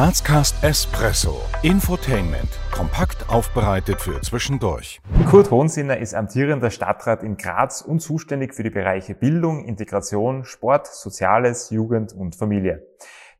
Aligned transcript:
Grazcast 0.00 0.64
Espresso. 0.64 1.42
Infotainment. 1.62 2.48
Kompakt 2.70 3.28
aufbereitet 3.28 4.00
für 4.00 4.18
zwischendurch. 4.22 4.98
Kurt 5.28 5.50
Hohensinner 5.50 5.98
ist 5.98 6.14
amtierender 6.14 6.70
Stadtrat 6.70 7.22
in 7.22 7.36
Graz 7.36 7.82
und 7.82 8.00
zuständig 8.00 8.54
für 8.54 8.62
die 8.62 8.70
Bereiche 8.70 9.14
Bildung, 9.14 9.66
Integration, 9.66 10.46
Sport, 10.46 10.86
Soziales, 10.86 11.68
Jugend 11.68 12.14
und 12.14 12.34
Familie. 12.34 12.86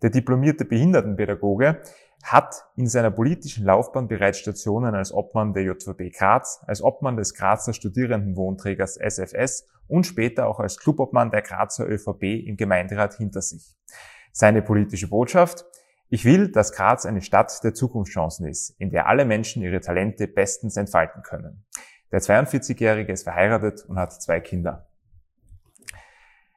Der 0.03 0.11
diplomierte 0.11 0.67
Behindertenpädagoge 0.67 1.81
hat 2.23 2.67
in 2.77 2.89
seiner 2.89 3.11
politischen 3.11 3.65
Laufbahn 3.65 4.07
bereits 4.07 4.41
Stationen 4.41 4.95
als 4.95 5.15
Obmann 5.15 5.55
der 5.55 5.63
JVB 5.63 6.15
Graz, 6.15 6.63
als 6.67 6.83
Obmann 6.83 7.17
des 7.17 7.33
Grazer 7.33 7.73
Studierendenwohnträgers 7.73 8.99
SFS 8.99 9.67
und 9.89 10.05
später 10.05 10.47
auch 10.47 10.61
als 10.61 10.77
Clubobmann 10.77 11.31
der 11.31 11.41
Grazer 11.41 11.89
ÖVP 11.89 12.23
im 12.47 12.59
Gemeinderat 12.59 13.15
hinter 13.15 13.41
sich. 13.41 13.79
Seine 14.33 14.61
politische 14.61 15.09
Botschaft? 15.09 15.65
Ich 16.13 16.25
will, 16.25 16.51
dass 16.51 16.73
Graz 16.73 17.07
eine 17.07 17.23
Stadt 17.23 17.63
der 17.63 17.73
Zukunftschancen 17.73 18.49
ist, 18.49 18.75
in 18.81 18.91
der 18.91 19.07
alle 19.07 19.25
Menschen 19.25 19.63
ihre 19.63 19.81
Talente 19.81 20.27
bestens 20.27 20.77
entfalten 20.77 21.23
können. 21.23 21.65
Der 22.11 22.21
42-Jährige 22.21 23.13
ist 23.13 23.23
verheiratet 23.23 23.85
und 23.87 23.97
hat 23.97 24.21
zwei 24.21 24.41
Kinder. 24.41 24.89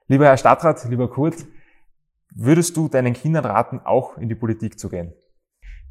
Lieber 0.07 0.25
Herr 0.25 0.37
Stadtrat, 0.37 0.83
lieber 0.89 1.07
Kurt, 1.07 1.45
würdest 2.33 2.75
du 2.75 2.89
deinen 2.89 3.13
Kindern 3.13 3.45
raten, 3.45 3.79
auch 3.79 4.17
in 4.17 4.27
die 4.27 4.33
Politik 4.33 4.79
zu 4.79 4.89
gehen? 4.89 5.13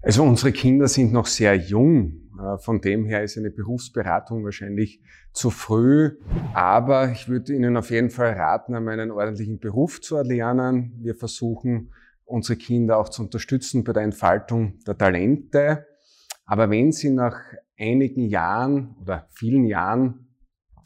Also 0.02 0.24
unsere 0.24 0.50
Kinder 0.50 0.88
sind 0.88 1.12
noch 1.12 1.26
sehr 1.26 1.54
jung. 1.54 2.32
Äh, 2.36 2.58
von 2.58 2.80
dem 2.80 3.04
her 3.04 3.22
ist 3.22 3.38
eine 3.38 3.52
Berufsberatung 3.52 4.44
wahrscheinlich 4.44 5.00
zu 5.32 5.50
früh. 5.50 6.18
Aber 6.52 7.12
ich 7.12 7.28
würde 7.28 7.54
Ihnen 7.54 7.76
auf 7.76 7.90
jeden 7.90 8.10
Fall 8.10 8.32
raten, 8.32 8.74
einen 8.74 9.12
ordentlichen 9.12 9.60
Beruf 9.60 10.00
zu 10.00 10.16
erlernen. 10.16 10.98
Wir 11.00 11.14
versuchen, 11.14 11.92
unsere 12.24 12.58
Kinder 12.58 12.98
auch 12.98 13.08
zu 13.08 13.22
unterstützen 13.22 13.84
bei 13.84 13.92
der 13.92 14.02
Entfaltung 14.02 14.80
der 14.86 14.96
Talente. 14.96 15.86
Aber 16.44 16.70
wenn 16.70 16.92
Sie 16.92 17.10
nach 17.10 17.40
einigen 17.78 18.28
Jahren 18.28 18.96
oder 19.00 19.26
vielen 19.30 19.64
Jahren 19.64 20.28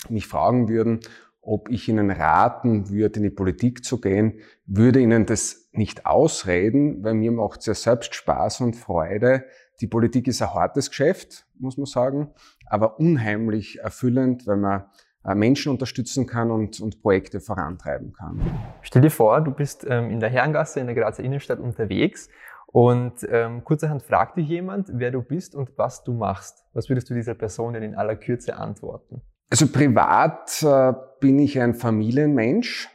mich 0.08 0.27
fragen 0.27 0.69
würden, 0.69 1.00
ob 1.41 1.70
ich 1.70 1.88
Ihnen 1.88 2.11
raten 2.11 2.91
würde, 2.91 3.19
in 3.19 3.22
die 3.22 3.30
Politik 3.30 3.84
zu 3.84 4.00
gehen, 4.00 4.41
würde 4.66 5.00
Ihnen 5.00 5.27
das 5.27 5.69
nicht 5.72 6.05
ausreden, 6.05 7.05
weil 7.05 7.14
mir 7.14 7.30
macht 7.30 7.61
es 7.61 7.66
ja 7.66 7.74
selbst 7.74 8.14
Spaß 8.14 8.62
und 8.62 8.74
Freude. 8.74 9.44
Die 9.80 9.86
Politik 9.86 10.27
ist 10.27 10.42
ein 10.42 10.52
hartes 10.52 10.89
Geschäft, 10.91 11.46
muss 11.58 11.77
man 11.77 11.86
sagen, 11.86 12.33
aber 12.66 12.98
unheimlich 12.98 13.78
erfüllend, 13.78 14.46
weil 14.46 14.56
man 14.56 14.86
Menschen 15.34 15.72
unterstützen 15.72 16.27
kann 16.27 16.50
und, 16.50 16.80
und 16.80 17.02
Projekte 17.02 17.41
vorantreiben 17.41 18.12
kann. 18.12 18.41
Stell 18.82 19.02
dir 19.02 19.10
vor, 19.10 19.41
du 19.41 19.50
bist 19.50 19.86
ähm, 19.88 20.10
in 20.10 20.20
der 20.20 20.30
Herrengasse 20.30 20.80
in 20.80 20.86
der 20.86 20.94
Grazer 20.94 21.24
Innenstadt 21.24 21.58
unterwegs 21.58 22.28
und 22.66 23.27
ähm, 23.30 23.64
kurzerhand 23.64 24.02
fragt 24.02 24.36
dich 24.36 24.48
jemand, 24.48 24.88
wer 24.92 25.10
du 25.10 25.22
bist 25.22 25.55
und 25.55 25.70
was 25.77 26.05
du 26.05 26.12
machst. 26.12 26.64
Was 26.74 26.88
würdest 26.88 27.08
du 27.08 27.14
dieser 27.14 27.34
Person 27.34 27.72
denn 27.74 27.83
in 27.83 27.94
aller 27.94 28.16
Kürze 28.16 28.56
antworten? 28.56 29.22
Also 29.50 29.68
privat 29.68 30.62
äh, 30.62 30.92
bin 31.20 31.38
ich 31.38 31.61
ein 31.61 31.74
Familienmensch. 31.74 32.88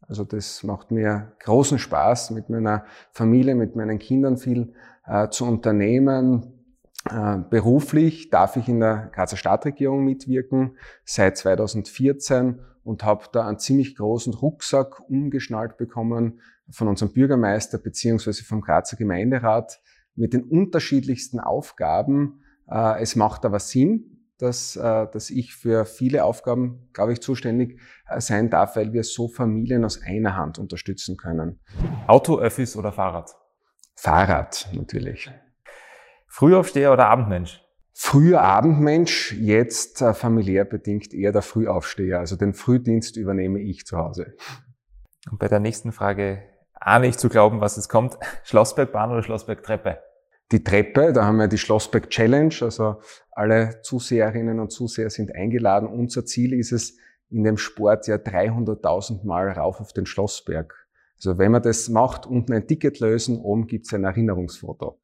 Also 0.00 0.24
das 0.24 0.64
macht 0.64 0.90
mir 0.90 1.32
großen 1.44 1.78
Spaß, 1.78 2.32
mit 2.32 2.50
meiner 2.50 2.84
Familie, 3.12 3.54
mit 3.54 3.76
meinen 3.76 3.98
Kindern 3.98 4.36
viel 4.36 4.72
äh, 5.06 5.28
zu 5.28 5.44
unternehmen. 5.44 6.59
Äh, 7.08 7.38
beruflich 7.48 8.28
darf 8.28 8.56
ich 8.56 8.68
in 8.68 8.80
der 8.80 9.10
Grazer 9.14 9.36
Stadtregierung 9.36 10.04
mitwirken 10.04 10.76
seit 11.04 11.38
2014 11.38 12.60
und 12.84 13.04
habe 13.04 13.24
da 13.32 13.46
einen 13.46 13.58
ziemlich 13.58 13.96
großen 13.96 14.34
Rucksack 14.34 15.00
umgeschnallt 15.08 15.76
bekommen 15.76 16.40
von 16.70 16.88
unserem 16.88 17.12
Bürgermeister 17.12 17.78
beziehungsweise 17.78 18.44
vom 18.44 18.60
Grazer 18.60 18.96
Gemeinderat 18.96 19.80
mit 20.14 20.34
den 20.34 20.44
unterschiedlichsten 20.44 21.40
Aufgaben. 21.40 22.42
Äh, 22.70 23.00
es 23.00 23.16
macht 23.16 23.46
aber 23.46 23.60
Sinn, 23.60 24.26
dass, 24.36 24.76
äh, 24.76 25.06
dass 25.10 25.30
ich 25.30 25.54
für 25.54 25.86
viele 25.86 26.24
Aufgaben, 26.24 26.90
glaube 26.92 27.14
ich, 27.14 27.20
zuständig 27.20 27.80
sein 28.18 28.50
darf, 28.50 28.76
weil 28.76 28.92
wir 28.92 29.04
so 29.04 29.28
Familien 29.28 29.84
aus 29.84 30.02
einer 30.02 30.36
Hand 30.36 30.58
unterstützen 30.58 31.16
können. 31.16 31.60
Auto, 32.06 32.38
Öffis 32.38 32.76
oder 32.76 32.92
Fahrrad? 32.92 33.34
Fahrrad 33.96 34.68
natürlich. 34.72 35.30
Frühaufsteher 36.30 36.92
oder 36.92 37.08
Abendmensch? 37.08 37.62
Früher 37.92 38.40
Abendmensch, 38.40 39.32
jetzt 39.34 40.00
äh, 40.00 40.14
familiär 40.14 40.64
bedingt 40.64 41.12
eher 41.12 41.32
der 41.32 41.42
Frühaufsteher. 41.42 42.18
Also 42.18 42.36
den 42.36 42.54
Frühdienst 42.54 43.18
übernehme 43.18 43.60
ich 43.60 43.84
zu 43.84 43.98
Hause. 43.98 44.34
Und 45.30 45.38
bei 45.38 45.48
der 45.48 45.60
nächsten 45.60 45.92
Frage 45.92 46.42
ahne 46.72 47.08
ich 47.08 47.18
zu 47.18 47.28
glauben, 47.28 47.60
was 47.60 47.76
es 47.76 47.90
kommt. 47.90 48.16
Schlossbergbahn 48.44 49.10
oder 49.10 49.22
Schlossbergtreppe? 49.22 49.98
die 50.52 50.64
Treppe. 50.64 51.12
Da 51.12 51.24
haben 51.24 51.36
wir 51.36 51.48
die 51.48 51.58
Schlossberg 51.58 52.10
Challenge. 52.10 52.54
Also 52.60 53.00
alle 53.30 53.80
Zuseherinnen 53.82 54.58
und 54.60 54.72
Zuseher 54.72 55.10
sind 55.10 55.34
eingeladen. 55.34 55.88
Unser 55.88 56.24
Ziel 56.24 56.52
ist 56.52 56.72
es, 56.72 56.96
in 57.28 57.44
dem 57.44 57.56
Sport 57.56 58.08
ja 58.08 58.16
300.000 58.16 59.24
Mal 59.24 59.50
rauf 59.50 59.80
auf 59.80 59.92
den 59.92 60.04
Schlossberg. 60.04 60.74
Also 61.16 61.38
wenn 61.38 61.52
man 61.52 61.62
das 61.62 61.88
macht, 61.88 62.26
unten 62.26 62.52
ein 62.52 62.66
Ticket 62.66 62.98
lösen, 62.98 63.38
oben 63.38 63.68
gibt's 63.68 63.94
ein 63.94 64.02
Erinnerungsfoto. 64.02 64.98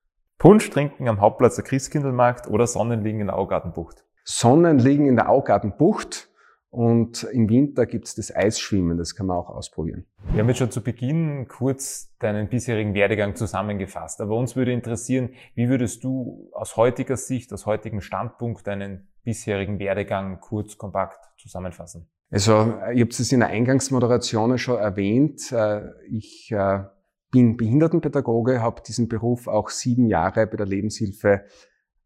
Punsch 0.46 0.70
trinken 0.70 1.08
am 1.08 1.20
Hauptplatz 1.20 1.56
der 1.56 1.64
Christkindlmarkt 1.64 2.46
oder 2.48 2.68
Sonnenliegen 2.68 3.20
in 3.20 3.26
der 3.26 3.36
Augartenbucht? 3.36 4.04
Sonnenliegen 4.22 5.08
in 5.08 5.16
der 5.16 5.28
Augartenbucht. 5.28 6.28
Und 6.70 7.24
im 7.24 7.48
Winter 7.48 7.84
gibt's 7.84 8.14
das 8.14 8.32
Eisschwimmen, 8.32 8.96
das 8.96 9.16
kann 9.16 9.26
man 9.26 9.38
auch 9.38 9.48
ausprobieren. 9.50 10.06
Wir 10.30 10.42
haben 10.42 10.48
jetzt 10.48 10.58
schon 10.58 10.70
zu 10.70 10.84
Beginn 10.84 11.48
kurz 11.48 12.14
deinen 12.20 12.48
bisherigen 12.48 12.94
Werdegang 12.94 13.34
zusammengefasst. 13.34 14.20
Aber 14.20 14.36
uns 14.36 14.54
würde 14.54 14.70
interessieren, 14.70 15.30
wie 15.56 15.68
würdest 15.68 16.04
du 16.04 16.48
aus 16.52 16.76
heutiger 16.76 17.16
Sicht, 17.16 17.52
aus 17.52 17.66
heutigem 17.66 18.00
Standpunkt 18.00 18.68
deinen 18.68 19.08
bisherigen 19.24 19.80
Werdegang 19.80 20.38
kurz, 20.38 20.78
kompakt 20.78 21.18
zusammenfassen? 21.38 22.06
Also, 22.30 22.74
ich 22.92 23.00
habe 23.00 23.10
es 23.10 23.32
in 23.32 23.40
der 23.40 23.48
Eingangsmoderation 23.48 24.58
schon 24.58 24.78
erwähnt. 24.78 25.50
Äh, 25.50 25.90
ich 26.08 26.52
äh, 26.52 26.84
bin 27.30 27.56
Behindertenpädagoge, 27.56 28.62
habe 28.62 28.82
diesen 28.86 29.08
Beruf 29.08 29.48
auch 29.48 29.70
sieben 29.70 30.06
Jahre 30.06 30.46
bei 30.46 30.56
der 30.56 30.66
Lebenshilfe 30.66 31.44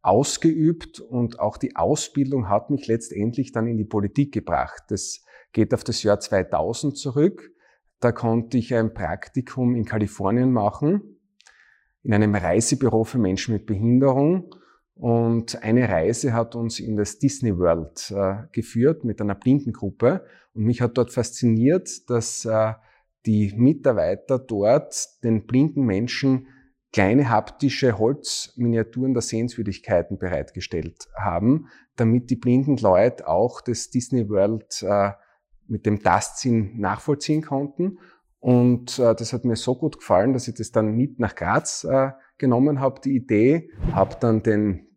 ausgeübt 0.02 1.00
und 1.00 1.40
auch 1.40 1.56
die 1.56 1.76
Ausbildung 1.76 2.48
hat 2.48 2.70
mich 2.70 2.86
letztendlich 2.86 3.52
dann 3.52 3.66
in 3.66 3.76
die 3.76 3.84
Politik 3.84 4.32
gebracht. 4.32 4.84
Das 4.88 5.24
geht 5.52 5.74
auf 5.74 5.84
das 5.84 6.02
Jahr 6.02 6.20
2000 6.20 6.96
zurück. 6.96 7.52
Da 8.00 8.12
konnte 8.12 8.56
ich 8.56 8.74
ein 8.74 8.94
Praktikum 8.94 9.74
in 9.74 9.84
Kalifornien 9.84 10.52
machen, 10.52 11.18
in 12.02 12.14
einem 12.14 12.34
Reisebüro 12.34 13.04
für 13.04 13.18
Menschen 13.18 13.52
mit 13.52 13.66
Behinderung. 13.66 14.54
Und 14.94 15.62
eine 15.62 15.88
Reise 15.88 16.32
hat 16.32 16.54
uns 16.54 16.80
in 16.80 16.96
das 16.96 17.18
Disney 17.18 17.56
World 17.58 18.10
äh, 18.10 18.46
geführt 18.52 19.04
mit 19.04 19.20
einer 19.20 19.34
Blindengruppe. 19.34 20.24
Und 20.54 20.64
mich 20.64 20.80
hat 20.80 20.96
dort 20.96 21.10
fasziniert, 21.10 22.08
dass 22.08 22.44
äh, 22.46 22.72
die 23.26 23.52
Mitarbeiter 23.56 24.38
dort 24.38 25.22
den 25.22 25.46
blinden 25.46 25.82
Menschen 25.82 26.48
kleine 26.92 27.30
haptische 27.30 27.98
Holzminiaturen 27.98 29.14
der 29.14 29.22
Sehenswürdigkeiten 29.22 30.18
bereitgestellt 30.18 31.08
haben, 31.16 31.68
damit 31.96 32.30
die 32.30 32.36
blinden 32.36 32.76
Leute 32.78 33.28
auch 33.28 33.60
das 33.60 33.90
Disney 33.90 34.28
World 34.28 34.82
äh, 34.82 35.12
mit 35.68 35.86
dem 35.86 36.02
Tastsinn 36.02 36.80
nachvollziehen 36.80 37.42
konnten. 37.42 37.98
Und 38.40 38.98
äh, 38.98 39.14
das 39.14 39.32
hat 39.32 39.44
mir 39.44 39.56
so 39.56 39.76
gut 39.76 39.98
gefallen, 39.98 40.32
dass 40.32 40.48
ich 40.48 40.54
das 40.54 40.72
dann 40.72 40.96
mit 40.96 41.20
nach 41.20 41.34
Graz 41.34 41.84
äh, 41.84 42.10
genommen 42.38 42.80
habe, 42.80 43.00
die 43.00 43.14
Idee, 43.14 43.70
habe 43.92 44.16
dann 44.18 44.42
den 44.42 44.89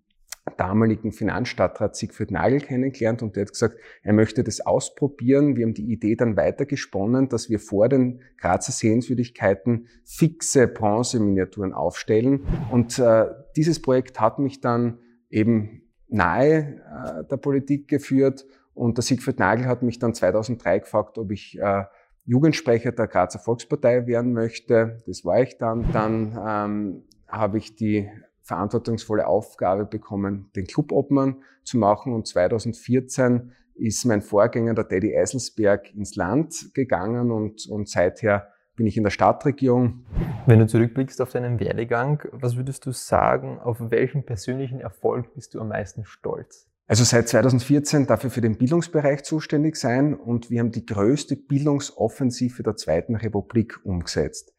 damaligen 0.58 1.12
Finanzstadtrat 1.12 1.96
Siegfried 1.96 2.32
Nagel 2.32 2.60
kennengelernt 2.60 3.22
und 3.22 3.36
der 3.36 3.46
hat 3.46 3.54
gesagt, 3.54 3.78
er 4.02 4.14
möchte 4.14 4.44
das 4.44 4.62
ausprobieren. 4.62 5.56
Wir 5.56 5.66
haben 5.66 5.74
die 5.74 5.92
Idee 5.92 6.16
dann 6.16 6.36
weitergesponnen, 6.36 7.30
dass 7.30 7.50
wir 7.50 7.60
vor 7.60 7.88
den 7.90 8.22
Grazer 8.38 8.72
Sehenswürdigkeiten 8.72 9.88
fixe 10.04 10.68
Bronzeminiaturen 10.68 11.74
aufstellen. 11.74 12.46
Und 12.72 13.00
äh, 13.00 13.26
dieses 13.56 13.82
Projekt 13.82 14.20
hat 14.20 14.40
mich 14.40 14.60
dann 14.60 15.00
eben 15.30 15.84
nahe 16.10 16.82
äh, 16.92 17.24
der 17.30 17.38
Politik 17.38 17.88
geführt 17.88 18.46
und 18.74 18.98
der 18.98 19.04
Siegfried 19.04 19.40
Nagel 19.40 19.66
hat 19.66 19.84
mich 19.84 20.00
dann 20.00 20.14
2003 20.14 20.80
gefragt, 20.80 21.18
ob 21.18 21.32
ich 21.32 21.58
äh, 21.60 21.84
Jugendsprecher 22.26 22.92
der 22.92 23.08
Grazer 23.08 23.40
Volkspartei 23.40 24.08
werden 24.08 24.34
möchte. 24.34 25.04
Das 25.06 25.26
war 25.26 25.42
ich 25.42 25.58
dann. 25.58 25.92
Dann 25.92 26.38
ähm, 26.46 27.04
habe 27.28 27.58
ich 27.58 27.76
die 27.76 28.10
verantwortungsvolle 28.44 29.26
Aufgabe 29.26 29.86
bekommen, 29.86 30.50
den 30.56 30.66
Clubobmann 30.66 31.38
zu 31.64 31.78
machen. 31.78 32.14
Und 32.14 32.28
2014 32.28 33.52
ist 33.76 34.06
mein 34.06 34.22
Vorgänger, 34.22 34.74
der 34.74 34.88
Teddy 34.88 35.18
Eiselsberg, 35.18 35.94
ins 35.96 36.16
Land 36.16 36.74
gegangen 36.74 37.32
und, 37.32 37.68
und 37.68 37.90
seither 37.90 38.50
bin 38.76 38.88
ich 38.88 38.98
in 38.98 39.04
der 39.04 39.12
Stadtregierung. 39.12 40.06
Wenn 40.46 40.60
du 40.60 40.68
zurückblickst 40.68 41.22
auf 41.22 41.32
deinen 41.32 41.60
Werdegang, 41.60 42.24
was 42.32 42.56
würdest 42.56 42.86
du 42.86 42.92
sagen, 42.92 43.60
auf 43.60 43.78
welchen 43.80 44.26
persönlichen 44.26 44.80
Erfolg 44.80 45.34
bist 45.34 45.54
du 45.54 45.62
am 45.62 45.70
meisten 45.70 46.06
stolz? 46.06 46.68
Also 46.86 47.06
seit 47.06 47.30
2014 47.30 48.08
darf 48.08 48.26
ich 48.26 48.34
für 48.34 48.42
den 48.42 48.58
Bildungsbereich 48.58 49.24
zuständig 49.24 49.78
sein 49.78 50.14
und 50.14 50.50
wir 50.50 50.60
haben 50.60 50.72
die 50.72 50.86
größte 50.86 51.38
Bildungsoffensive 51.38 52.62
der 52.62 52.76
Zweiten 52.76 53.16
Republik 53.16 53.80
umgesetzt. 53.86 54.53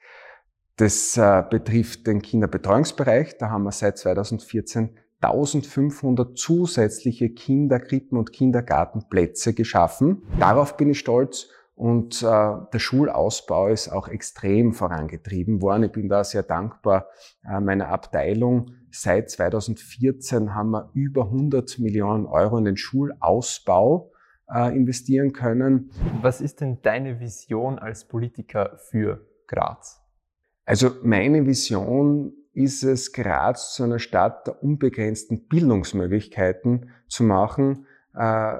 Das 0.76 1.16
äh, 1.16 1.42
betrifft 1.48 2.06
den 2.06 2.20
Kinderbetreuungsbereich. 2.20 3.38
Da 3.38 3.50
haben 3.50 3.64
wir 3.64 3.72
seit 3.72 3.98
2014 3.98 4.90
1500 5.20 6.36
zusätzliche 6.36 7.30
Kinderkrippen 7.30 8.18
und 8.18 8.32
Kindergartenplätze 8.32 9.54
geschaffen. 9.54 10.22
Darauf 10.38 10.76
bin 10.76 10.90
ich 10.90 10.98
stolz 10.98 11.48
und 11.74 12.22
äh, 12.22 12.26
der 12.26 12.78
Schulausbau 12.78 13.68
ist 13.68 13.88
auch 13.88 14.08
extrem 14.08 14.72
vorangetrieben 14.72 15.60
worden. 15.62 15.84
Ich 15.84 15.92
bin 15.92 16.08
da 16.08 16.22
sehr 16.24 16.42
dankbar 16.42 17.08
äh, 17.44 17.60
meiner 17.60 17.88
Abteilung. 17.88 18.72
Seit 18.90 19.30
2014 19.30 20.54
haben 20.54 20.70
wir 20.70 20.90
über 20.94 21.24
100 21.24 21.78
Millionen 21.78 22.26
Euro 22.26 22.58
in 22.58 22.64
den 22.64 22.76
Schulausbau 22.76 24.12
äh, 24.48 24.76
investieren 24.76 25.32
können. 25.32 25.90
Was 26.22 26.40
ist 26.40 26.60
denn 26.60 26.80
deine 26.82 27.18
Vision 27.18 27.78
als 27.78 28.06
Politiker 28.06 28.78
für 28.90 29.26
Graz? 29.48 30.03
Also 30.64 30.90
meine 31.02 31.46
Vision 31.46 32.32
ist 32.52 32.84
es, 32.84 33.12
Graz 33.12 33.74
zu 33.74 33.82
einer 33.82 33.98
Stadt 33.98 34.46
der 34.46 34.62
unbegrenzten 34.62 35.48
Bildungsmöglichkeiten 35.48 36.90
zu 37.08 37.24
machen, 37.24 37.86
äh, 38.14 38.54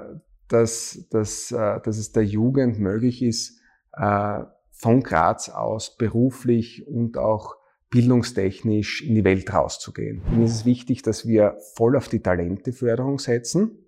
dass, 0.49 1.06
dass, 1.11 1.53
äh, 1.53 1.81
dass 1.81 1.97
es 1.97 2.12
der 2.12 2.25
Jugend 2.25 2.79
möglich 2.79 3.23
ist, 3.23 3.61
äh, 3.93 4.41
von 4.73 5.03
Graz 5.03 5.49
aus 5.49 5.97
beruflich 5.97 6.87
und 6.87 7.17
auch 7.17 7.56
bildungstechnisch 7.91 9.03
in 9.03 9.15
die 9.15 9.25
Welt 9.25 9.55
rauszugehen. 9.55 10.21
Mir 10.33 10.47
ist 10.47 10.55
es 10.57 10.65
wichtig, 10.65 11.03
dass 11.03 11.27
wir 11.27 11.57
voll 11.77 11.97
auf 11.97 12.09
die 12.09 12.21
Talenteförderung 12.21 13.21
setzen 13.21 13.84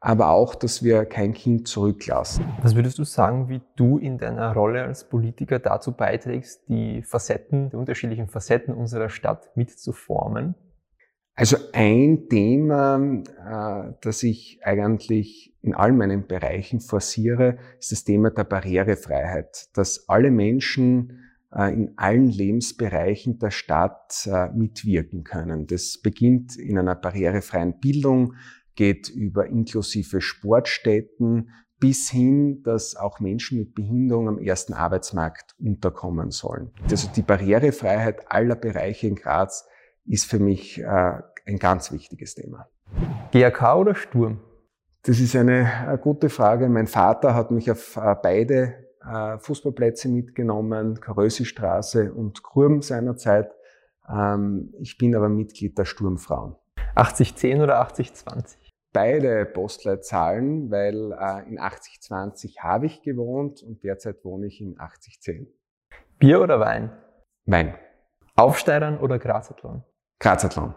aber 0.00 0.30
auch, 0.30 0.54
dass 0.54 0.82
wir 0.82 1.04
kein 1.04 1.34
Kind 1.34 1.68
zurücklassen. 1.68 2.46
Was 2.62 2.74
würdest 2.74 2.98
du 2.98 3.04
sagen, 3.04 3.50
wie 3.50 3.60
du 3.76 3.98
in 3.98 4.16
deiner 4.16 4.54
Rolle 4.54 4.82
als 4.82 5.08
Politiker 5.08 5.58
dazu 5.58 5.92
beiträgst, 5.92 6.68
die 6.68 7.02
Facetten, 7.02 7.68
die 7.70 7.76
unterschiedlichen 7.76 8.28
Facetten 8.28 8.74
unserer 8.74 9.10
Stadt 9.10 9.54
mitzuformen? 9.56 10.54
Also 11.34 11.56
ein 11.72 12.28
Thema, 12.28 12.98
äh, 12.98 13.92
das 14.00 14.22
ich 14.22 14.60
eigentlich 14.62 15.54
in 15.62 15.74
all 15.74 15.92
meinen 15.92 16.26
Bereichen 16.26 16.80
forciere, 16.80 17.58
ist 17.78 17.92
das 17.92 18.04
Thema 18.04 18.30
der 18.30 18.44
Barrierefreiheit, 18.44 19.68
dass 19.74 20.08
alle 20.08 20.30
Menschen 20.30 21.20
äh, 21.52 21.72
in 21.72 21.92
allen 21.96 22.28
Lebensbereichen 22.28 23.38
der 23.38 23.50
Stadt 23.50 24.26
äh, 24.26 24.48
mitwirken 24.50 25.24
können. 25.24 25.66
Das 25.66 26.00
beginnt 26.02 26.56
in 26.56 26.78
einer 26.78 26.94
barrierefreien 26.94 27.80
Bildung, 27.80 28.34
geht 28.80 29.10
über 29.10 29.46
inklusive 29.46 30.22
Sportstätten 30.22 31.50
bis 31.78 32.08
hin, 32.08 32.62
dass 32.62 32.96
auch 32.96 33.20
Menschen 33.20 33.58
mit 33.58 33.74
Behinderung 33.74 34.26
am 34.26 34.38
ersten 34.38 34.72
Arbeitsmarkt 34.72 35.54
unterkommen 35.58 36.30
sollen. 36.30 36.70
Also 36.90 37.10
die 37.14 37.20
Barrierefreiheit 37.20 38.32
aller 38.32 38.54
Bereiche 38.54 39.06
in 39.06 39.16
Graz 39.16 39.68
ist 40.06 40.24
für 40.24 40.38
mich 40.38 40.78
äh, 40.80 41.12
ein 41.44 41.58
ganz 41.58 41.92
wichtiges 41.92 42.34
Thema. 42.36 42.68
GAK 43.32 43.76
oder 43.76 43.94
Sturm? 43.94 44.40
Das 45.02 45.20
ist 45.20 45.36
eine, 45.36 45.70
eine 45.86 45.98
gute 45.98 46.30
Frage. 46.30 46.66
Mein 46.70 46.86
Vater 46.86 47.34
hat 47.34 47.50
mich 47.50 47.70
auf 47.70 47.98
äh, 47.98 48.16
beide 48.22 48.76
äh, 49.04 49.36
Fußballplätze 49.36 50.08
mitgenommen, 50.08 50.98
Karösistraße 51.02 52.14
und 52.14 52.42
Kurm 52.42 52.80
seinerzeit. 52.80 53.50
Ähm, 54.08 54.72
ich 54.80 54.96
bin 54.96 55.14
aber 55.14 55.28
Mitglied 55.28 55.76
der 55.76 55.84
Sturmfrauen. 55.84 56.56
8010 56.94 57.60
oder 57.60 57.80
8020? 57.80 58.59
Beide 58.92 59.44
Postleitzahlen, 59.46 60.70
weil 60.70 61.12
äh, 61.12 61.48
in 61.48 61.58
8020 61.58 62.62
habe 62.62 62.86
ich 62.86 63.02
gewohnt 63.02 63.62
und 63.62 63.82
derzeit 63.84 64.24
wohne 64.24 64.46
ich 64.46 64.60
in 64.60 64.78
8010. 64.78 65.46
Bier 66.18 66.40
oder 66.40 66.60
Wein? 66.60 66.90
Wein. 67.46 67.74
Aufsteigern 68.36 68.98
oder 68.98 69.18
Grazathlon? 69.18 69.84
Grazathlon. 70.18 70.74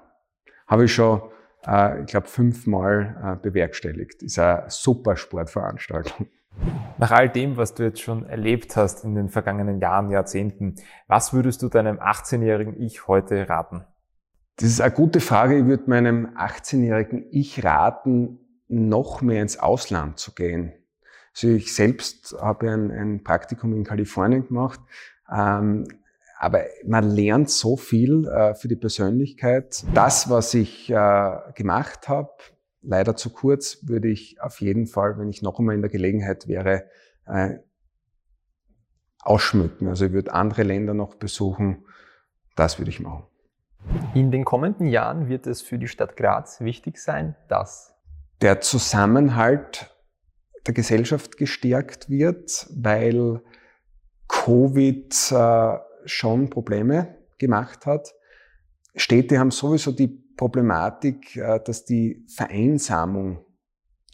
Habe 0.68 0.86
ich 0.86 0.94
schon, 0.94 1.22
äh, 1.66 2.02
ich 2.02 2.08
glaube, 2.08 2.28
fünfmal 2.28 3.38
äh, 3.40 3.42
bewerkstelligt. 3.42 4.24
Ist 4.24 4.40
eine 4.40 4.66
super 4.70 5.16
Sportveranstaltung. 5.16 6.28
Nach 6.98 7.12
all 7.12 7.30
dem, 7.30 7.58
was 7.58 7.74
du 7.74 7.84
jetzt 7.84 8.02
schon 8.02 8.26
erlebt 8.26 8.76
hast 8.76 9.04
in 9.04 9.16
den 9.16 9.30
vergangenen 9.30 9.80
Jahren, 9.80 10.12
Jahrzehnten, 10.12 10.76
was 11.08 11.34
würdest 11.34 11.62
du 11.64 11.70
deinem 11.70 12.00
18-jährigen 12.00 12.80
Ich 12.80 13.08
heute 13.08 13.50
raten? 13.50 13.86
Das 14.58 14.70
ist 14.70 14.82
eine 14.82 14.94
gute 14.94 15.20
Frage. 15.20 15.58
Ich 15.58 15.66
würde 15.66 15.90
meinem 15.90 16.28
18-jährigen 16.38 17.26
Ich 17.32 17.64
raten, 17.64 18.40
noch 18.68 19.22
mehr 19.22 19.42
ins 19.42 19.58
Ausland 19.58 20.20
zu 20.20 20.34
gehen. 20.34 20.74
Also 21.34 21.48
ich 21.50 21.74
selbst 21.74 22.36
habe 22.40 22.72
ein, 22.72 22.92
ein 22.92 23.24
Praktikum 23.24 23.74
in 23.74 23.84
Kalifornien 23.84 24.48
gemacht. 24.48 24.80
Ähm, 25.32 25.88
aber 26.38 26.66
man 26.86 27.10
lernt 27.10 27.50
so 27.50 27.78
viel 27.78 28.28
äh, 28.28 28.54
für 28.54 28.68
die 28.68 28.76
Persönlichkeit. 28.76 29.84
Das, 29.94 30.30
was 30.30 30.54
ich 30.54 30.90
äh, 30.90 31.38
gemacht 31.56 32.08
habe, 32.10 32.32
leider 32.82 33.16
zu 33.16 33.32
kurz, 33.32 33.80
würde 33.88 34.10
ich 34.10 34.42
auf 34.42 34.62
jeden 34.62 34.86
Fall, 34.86 35.18
wenn 35.18 35.30
ich 35.30 35.42
noch 35.42 35.58
einmal 35.58 35.76
in 35.76 35.82
der 35.82 35.90
Gelegenheit 35.90 36.48
wäre, 36.48 36.86
äh, 37.26 37.60
ausschmücken. 39.22 39.88
Also 39.88 40.06
ich 40.06 40.12
würde 40.12 40.34
andere 40.34 40.64
Länder 40.64 40.94
noch 40.94 41.16
besuchen. 41.16 41.86
Das 42.56 42.78
würde 42.78 42.92
ich 42.92 43.00
machen. 43.00 43.24
In 44.14 44.32
den 44.32 44.46
kommenden 44.46 44.88
Jahren 44.88 45.28
wird 45.28 45.48
es 45.48 45.62
für 45.62 45.78
die 45.78 45.88
Stadt 45.88 46.16
Graz 46.16 46.62
wichtig 46.62 46.98
sein, 46.98 47.36
dass 47.48 47.94
der 48.42 48.62
Zusammenhalt 48.62 49.96
der 50.66 50.74
Gesellschaft 50.74 51.38
gestärkt 51.38 52.10
wird, 52.10 52.68
weil 52.76 53.42
Covid 54.28 55.32
äh, 55.32 55.78
schon 56.06 56.50
Probleme 56.50 57.18
gemacht 57.38 57.86
hat. 57.86 58.14
Städte 58.96 59.40
haben 59.40 59.52
sowieso 59.52 59.92
die 59.92 60.08
Problematik, 60.08 61.36
äh, 61.36 61.60
dass 61.64 61.86
die 61.86 62.26
Vereinsamung 62.28 63.46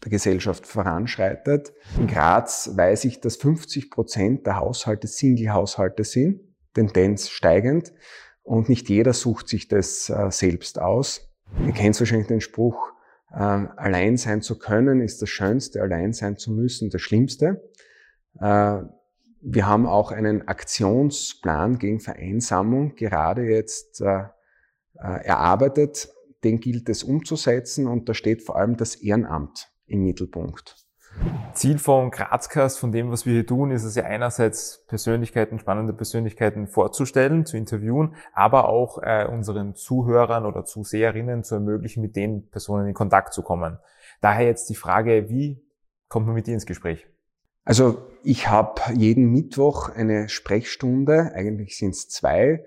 der 0.04 0.10
Gesellschaft 0.10 0.66
voranschreitet. 0.66 1.72
In 1.98 2.06
Graz 2.06 2.70
weiß 2.74 3.04
ich, 3.04 3.20
dass 3.20 3.36
50 3.36 3.90
Prozent 3.90 4.46
der 4.46 4.56
Haushalte 4.56 5.06
Single-Haushalte 5.06 6.04
sind, 6.04 6.40
Tendenz 6.74 7.28
steigend. 7.28 7.92
Und 8.50 8.68
nicht 8.68 8.88
jeder 8.88 9.12
sucht 9.12 9.46
sich 9.46 9.68
das 9.68 10.10
äh, 10.10 10.28
selbst 10.32 10.80
aus. 10.80 11.30
Ihr 11.64 11.72
kennt 11.72 11.96
wahrscheinlich 12.00 12.26
den 12.26 12.40
Spruch, 12.40 12.90
äh, 13.30 13.36
allein 13.36 14.16
sein 14.16 14.42
zu 14.42 14.58
können 14.58 15.00
ist 15.00 15.22
das 15.22 15.28
Schönste, 15.28 15.80
allein 15.80 16.12
sein 16.12 16.36
zu 16.36 16.50
müssen 16.50 16.90
das 16.90 17.00
Schlimmste. 17.00 17.70
Äh, 18.40 18.80
wir 19.40 19.66
haben 19.68 19.86
auch 19.86 20.10
einen 20.10 20.48
Aktionsplan 20.48 21.78
gegen 21.78 22.00
Vereinsamung 22.00 22.96
gerade 22.96 23.42
jetzt 23.42 24.00
äh, 24.00 24.24
erarbeitet. 24.94 26.08
Den 26.42 26.58
gilt 26.58 26.88
es 26.88 27.04
umzusetzen 27.04 27.86
und 27.86 28.08
da 28.08 28.14
steht 28.14 28.42
vor 28.42 28.56
allem 28.56 28.76
das 28.76 28.96
Ehrenamt 28.96 29.70
im 29.86 30.02
Mittelpunkt. 30.02 30.79
Ziel 31.54 31.78
vom 31.78 32.10
Grazcast, 32.10 32.78
von 32.78 32.92
dem, 32.92 33.10
was 33.10 33.26
wir 33.26 33.32
hier 33.34 33.46
tun, 33.46 33.70
ist 33.70 33.84
es 33.84 33.94
ja 33.94 34.04
einerseits 34.04 34.84
Persönlichkeiten, 34.86 35.58
spannende 35.58 35.92
Persönlichkeiten 35.92 36.68
vorzustellen, 36.68 37.44
zu 37.44 37.56
interviewen, 37.56 38.14
aber 38.32 38.68
auch 38.68 38.98
äh, 39.02 39.26
unseren 39.26 39.74
Zuhörern 39.74 40.46
oder 40.46 40.64
Zuseherinnen 40.64 41.42
zu 41.42 41.56
ermöglichen, 41.56 42.00
mit 42.00 42.16
den 42.16 42.48
Personen 42.50 42.86
in 42.86 42.94
Kontakt 42.94 43.34
zu 43.34 43.42
kommen. 43.42 43.78
Daher 44.20 44.46
jetzt 44.46 44.70
die 44.70 44.74
Frage, 44.74 45.28
wie 45.28 45.62
kommt 46.08 46.26
man 46.26 46.34
mit 46.34 46.46
dir 46.46 46.54
ins 46.54 46.66
Gespräch? 46.66 47.06
Also 47.64 47.98
ich 48.22 48.48
habe 48.48 48.80
jeden 48.94 49.30
Mittwoch 49.30 49.90
eine 49.90 50.28
Sprechstunde, 50.28 51.32
eigentlich 51.34 51.76
sind 51.76 51.90
es 51.90 52.08
zwei, 52.08 52.64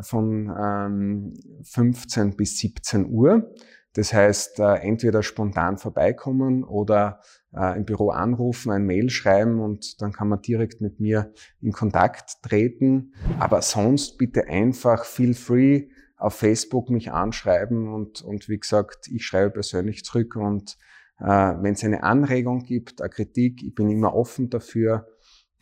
von 0.00 0.50
ähm, 0.58 1.34
15 1.64 2.36
bis 2.36 2.58
17 2.58 3.10
Uhr. 3.10 3.52
Das 3.94 4.12
heißt, 4.12 4.58
äh, 4.60 4.74
entweder 4.76 5.22
spontan 5.22 5.76
vorbeikommen 5.76 6.64
oder 6.64 7.20
äh, 7.54 7.76
im 7.76 7.84
Büro 7.84 8.10
anrufen, 8.10 8.72
ein 8.72 8.86
Mail 8.86 9.10
schreiben 9.10 9.60
und 9.60 10.00
dann 10.00 10.12
kann 10.12 10.28
man 10.28 10.40
direkt 10.40 10.80
mit 10.80 10.98
mir 10.98 11.32
in 11.60 11.72
Kontakt 11.72 12.42
treten. 12.42 13.12
Aber 13.38 13.60
sonst 13.60 14.16
bitte 14.16 14.48
einfach 14.48 15.04
feel 15.04 15.34
free 15.34 15.88
auf 16.16 16.34
Facebook 16.34 16.88
mich 16.88 17.12
anschreiben 17.12 17.92
und, 17.92 18.22
und 18.22 18.48
wie 18.48 18.58
gesagt, 18.58 19.08
ich 19.08 19.26
schreibe 19.26 19.50
persönlich 19.50 20.04
zurück 20.04 20.36
und 20.36 20.78
äh, 21.18 21.24
wenn 21.26 21.74
es 21.74 21.84
eine 21.84 22.02
Anregung 22.02 22.60
gibt, 22.60 23.02
eine 23.02 23.10
Kritik, 23.10 23.62
ich 23.62 23.74
bin 23.74 23.90
immer 23.90 24.14
offen 24.14 24.48
dafür. 24.48 25.06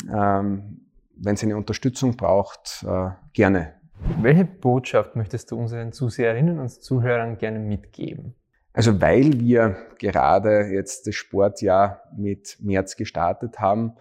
Ähm, 0.09 0.87
wenn 1.17 1.35
es 1.35 1.43
eine 1.43 1.57
Unterstützung 1.57 2.17
braucht, 2.17 2.85
äh, 2.87 3.11
gerne 3.33 3.80
welche 4.21 4.45
Botschaft 4.45 5.17
möchtest 5.17 5.51
du 5.51 5.57
unseren 5.57 5.93
Zuseherinnen 5.93 6.59
und 6.59 6.71
Zuhörern 6.71 7.39
gerne 7.39 7.59
mitgeben? 7.59 8.35
Also 8.73 9.01
weil 9.01 9.41
wir 9.41 9.77
gerade 9.99 10.69
jetzt 10.73 11.07
das 11.07 11.15
Sportjahr 11.15 12.03
mit 12.17 12.57
März 12.61 12.97
gestartet 12.97 13.59
haben, 13.59 13.95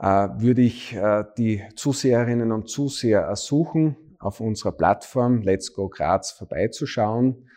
äh, 0.00 0.06
würde 0.06 0.62
ich 0.62 0.94
äh, 0.94 1.24
die 1.36 1.62
Zuseherinnen 1.74 2.52
und 2.52 2.68
Zuseher 2.68 3.20
ersuchen, 3.20 3.96
auf 4.18 4.40
unserer 4.40 4.72
Plattform 4.72 5.42
Let's 5.42 5.74
Go 5.74 5.88
Graz 5.88 6.32
vorbeizuschauen. 6.32 7.48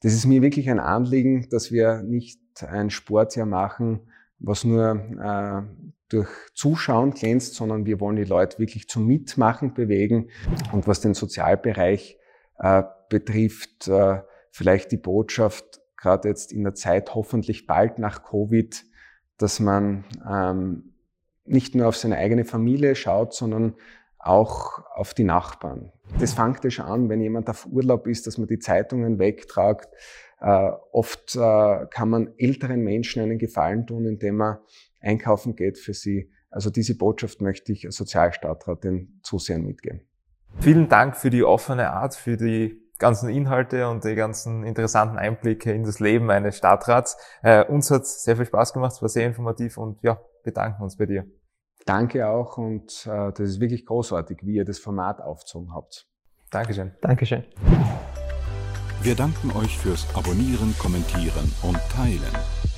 Das 0.00 0.14
ist 0.14 0.26
mir 0.26 0.42
wirklich 0.42 0.70
ein 0.70 0.80
Anliegen, 0.80 1.48
dass 1.50 1.70
wir 1.70 2.02
nicht 2.02 2.40
ein 2.62 2.90
Sportjahr 2.90 3.46
machen, 3.46 4.00
was 4.38 4.64
nur 4.64 4.94
äh, 4.94 5.62
durch 6.08 6.28
Zuschauen 6.54 7.12
glänzt, 7.12 7.54
sondern 7.54 7.84
wir 7.86 8.00
wollen 8.00 8.16
die 8.16 8.24
Leute 8.24 8.58
wirklich 8.58 8.88
zum 8.88 9.06
Mitmachen 9.06 9.74
bewegen. 9.74 10.30
Und 10.72 10.86
was 10.86 11.00
den 11.00 11.14
Sozialbereich 11.14 12.18
äh, 12.58 12.82
betrifft, 13.08 13.88
äh, 13.88 14.22
vielleicht 14.50 14.92
die 14.92 14.96
Botschaft, 14.96 15.80
gerade 15.96 16.28
jetzt 16.28 16.52
in 16.52 16.64
der 16.64 16.74
Zeit 16.74 17.14
hoffentlich 17.14 17.66
bald 17.66 17.98
nach 17.98 18.22
Covid, 18.22 18.84
dass 19.36 19.60
man 19.60 20.04
ähm, 20.28 20.94
nicht 21.44 21.74
nur 21.74 21.88
auf 21.88 21.96
seine 21.96 22.16
eigene 22.16 22.44
Familie 22.44 22.94
schaut, 22.94 23.34
sondern 23.34 23.74
auch 24.18 24.84
auf 24.94 25.14
die 25.14 25.24
Nachbarn. 25.24 25.92
Das 26.18 26.34
fängt 26.34 26.64
ja 26.64 26.70
schon 26.70 26.86
an, 26.86 27.08
wenn 27.08 27.20
jemand 27.20 27.48
auf 27.48 27.66
Urlaub 27.66 28.06
ist, 28.06 28.26
dass 28.26 28.38
man 28.38 28.48
die 28.48 28.58
Zeitungen 28.58 29.18
wegtragt. 29.18 29.88
Äh, 30.40 30.70
oft 30.92 31.36
äh, 31.36 31.86
kann 31.90 32.10
man 32.10 32.34
älteren 32.36 32.82
Menschen 32.82 33.22
einen 33.22 33.38
Gefallen 33.38 33.86
tun, 33.86 34.06
indem 34.06 34.36
man 34.36 34.58
einkaufen 35.00 35.56
geht 35.56 35.78
für 35.78 35.94
sie. 35.94 36.30
Also 36.50 36.70
diese 36.70 36.96
Botschaft 36.96 37.40
möchte 37.40 37.72
ich 37.72 37.84
als 37.86 37.96
Sozialstadtrat 37.96 38.84
den 38.84 39.20
Zusehern 39.22 39.62
mitgeben. 39.62 40.00
Vielen 40.60 40.88
Dank 40.88 41.16
für 41.16 41.30
die 41.30 41.44
offene 41.44 41.90
Art, 41.90 42.14
für 42.14 42.36
die 42.36 42.80
ganzen 42.98 43.28
Inhalte 43.28 43.88
und 43.88 44.04
die 44.04 44.14
ganzen 44.14 44.64
interessanten 44.64 45.18
Einblicke 45.18 45.72
in 45.72 45.84
das 45.84 46.00
Leben 46.00 46.30
eines 46.30 46.56
Stadtrats. 46.56 47.16
Äh, 47.42 47.64
uns 47.64 47.90
hat 47.90 48.06
sehr 48.06 48.36
viel 48.36 48.46
Spaß 48.46 48.72
gemacht, 48.72 48.92
es 48.92 49.02
war 49.02 49.08
sehr 49.08 49.26
informativ 49.26 49.78
und 49.78 50.02
ja, 50.02 50.20
bedanken 50.42 50.82
uns 50.82 50.96
bei 50.96 51.06
dir. 51.06 51.24
Danke 51.86 52.28
auch 52.28 52.58
und 52.58 53.06
äh, 53.06 53.32
das 53.32 53.40
ist 53.40 53.60
wirklich 53.60 53.86
großartig, 53.86 54.40
wie 54.42 54.56
ihr 54.56 54.64
das 54.64 54.78
Format 54.78 55.20
aufgezogen 55.20 55.72
habt. 55.74 56.06
Dankeschön. 56.50 56.92
Dankeschön. 57.00 57.44
Wir 59.02 59.14
danken 59.14 59.52
euch 59.52 59.78
fürs 59.78 60.06
Abonnieren, 60.14 60.74
Kommentieren 60.78 61.52
und 61.62 61.78
Teilen. 61.94 62.77